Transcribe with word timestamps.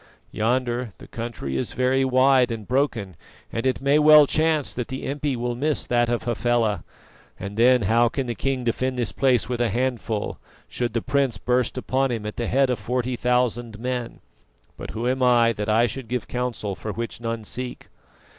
Yonder 0.31 0.93
the 0.97 1.07
country 1.07 1.55
is 1.55 1.73
very 1.73 2.03
wide, 2.03 2.49
and 2.49 2.67
broken, 2.67 3.15
and 3.51 3.67
it 3.67 3.81
may 3.81 3.99
well 3.99 4.25
chance 4.25 4.73
that 4.73 4.87
the 4.87 5.05
impi 5.05 5.35
will 5.35 5.53
miss 5.53 5.85
that 5.85 6.09
of 6.09 6.23
Hafela, 6.23 6.83
and 7.39 7.55
then 7.55 7.83
how 7.83 8.09
can 8.09 8.25
the 8.25 8.33
king 8.33 8.63
defend 8.63 8.97
this 8.97 9.11
place 9.11 9.47
with 9.47 9.61
a 9.61 9.69
handful, 9.69 10.39
should 10.67 10.93
the 10.93 11.03
prince 11.03 11.37
burst 11.37 11.77
upon 11.77 12.09
him 12.09 12.25
at 12.25 12.37
the 12.37 12.47
head 12.47 12.71
of 12.71 12.79
forty 12.79 13.15
thousand 13.15 13.77
men? 13.77 14.21
But 14.75 14.89
who 14.89 15.07
am 15.07 15.21
I 15.21 15.53
that 15.53 15.69
I 15.69 15.85
should 15.85 16.07
give 16.07 16.27
counsel 16.27 16.73
for 16.73 16.91
which 16.91 17.21
none 17.21 17.43
seek?" 17.43 17.87